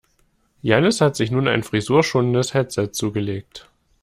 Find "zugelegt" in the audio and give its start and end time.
2.91-3.69